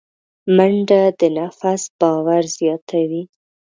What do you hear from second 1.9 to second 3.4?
باور زیاتوي